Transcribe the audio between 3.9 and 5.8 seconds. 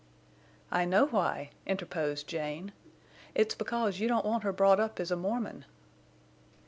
you don't want her brought up as a Mormon."